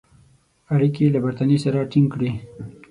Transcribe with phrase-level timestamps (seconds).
[0.73, 2.31] اړیکي له برټانیې سره تینګ کړي.